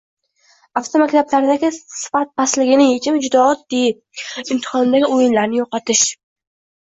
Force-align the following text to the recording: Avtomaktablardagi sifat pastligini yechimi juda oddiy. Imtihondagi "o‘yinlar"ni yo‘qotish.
Avtomaktablardagi 0.79 1.69
sifat 1.97 2.31
pastligini 2.41 2.87
yechimi 2.91 3.21
juda 3.25 3.43
oddiy. 3.51 3.91
Imtihondagi 4.55 5.11
"o‘yinlar"ni 5.19 5.61
yo‘qotish. 5.61 6.05